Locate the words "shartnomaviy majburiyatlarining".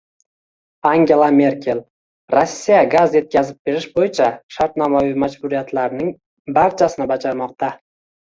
4.55-6.09